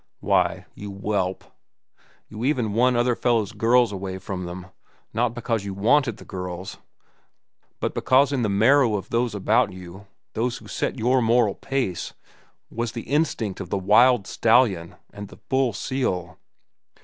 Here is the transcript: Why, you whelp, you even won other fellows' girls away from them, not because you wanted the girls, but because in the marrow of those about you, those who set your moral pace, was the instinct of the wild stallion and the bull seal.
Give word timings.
Why, 0.19 0.65
you 0.73 0.91
whelp, 0.91 1.43
you 2.27 2.43
even 2.43 2.73
won 2.73 2.95
other 2.95 3.15
fellows' 3.15 3.51
girls 3.51 3.91
away 3.91 4.17
from 4.17 4.45
them, 4.45 4.65
not 5.13 5.35
because 5.35 5.63
you 5.63 5.75
wanted 5.75 6.17
the 6.17 6.25
girls, 6.25 6.79
but 7.79 7.93
because 7.93 8.33
in 8.33 8.41
the 8.41 8.49
marrow 8.49 8.95
of 8.95 9.11
those 9.11 9.35
about 9.35 9.73
you, 9.73 10.07
those 10.33 10.57
who 10.57 10.67
set 10.67 10.97
your 10.97 11.21
moral 11.21 11.53
pace, 11.53 12.15
was 12.71 12.93
the 12.93 13.03
instinct 13.03 13.59
of 13.59 13.69
the 13.69 13.77
wild 13.77 14.25
stallion 14.25 14.95
and 15.13 15.27
the 15.27 15.37
bull 15.37 15.71
seal. 15.71 16.39